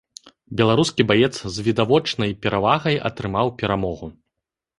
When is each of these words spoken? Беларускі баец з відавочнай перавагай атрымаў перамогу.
Беларускі 0.61 1.05
баец 1.11 1.35
з 1.57 1.65
відавочнай 1.67 2.33
перавагай 2.47 2.95
атрымаў 3.11 3.53
перамогу. 3.61 4.13